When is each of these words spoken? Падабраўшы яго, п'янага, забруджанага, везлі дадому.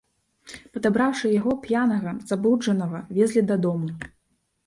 Падабраўшы 0.75 1.31
яго, 1.39 1.51
п'янага, 1.65 2.15
забруджанага, 2.31 3.03
везлі 3.17 3.41
дадому. 3.51 3.87